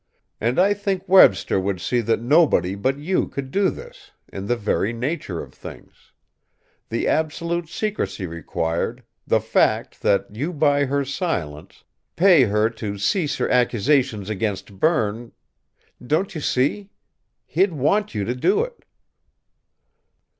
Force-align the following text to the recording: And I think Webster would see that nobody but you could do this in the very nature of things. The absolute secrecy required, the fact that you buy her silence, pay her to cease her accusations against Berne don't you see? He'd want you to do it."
And 0.39 0.57
I 0.57 0.73
think 0.73 1.07
Webster 1.07 1.59
would 1.59 1.79
see 1.79 2.01
that 2.01 2.19
nobody 2.19 2.73
but 2.73 2.97
you 2.97 3.27
could 3.27 3.51
do 3.51 3.69
this 3.69 4.09
in 4.33 4.47
the 4.47 4.55
very 4.55 4.91
nature 4.93 5.43
of 5.43 5.53
things. 5.53 6.11
The 6.89 7.07
absolute 7.07 7.69
secrecy 7.69 8.25
required, 8.25 9.03
the 9.27 9.39
fact 9.39 10.01
that 10.01 10.35
you 10.35 10.53
buy 10.53 10.85
her 10.85 11.05
silence, 11.05 11.83
pay 12.15 12.45
her 12.45 12.67
to 12.71 12.97
cease 12.97 13.35
her 13.37 13.47
accusations 13.51 14.27
against 14.27 14.79
Berne 14.79 15.33
don't 16.03 16.33
you 16.33 16.41
see? 16.41 16.89
He'd 17.45 17.73
want 17.73 18.15
you 18.15 18.25
to 18.25 18.33
do 18.33 18.63
it." 18.63 18.83